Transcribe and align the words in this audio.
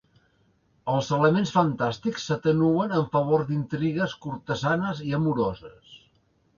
Els 0.93 1.11
elements 1.17 1.51
fantàstics 1.57 2.25
s'atenuen 2.31 2.97
en 3.03 3.07
favor 3.19 3.47
d'intrigues 3.53 4.19
cortesanes 4.27 5.07
i 5.13 5.17
amoroses. 5.23 5.99